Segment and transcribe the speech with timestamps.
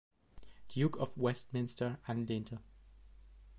[0.73, 2.59] Duke of Westminster, anlehnte.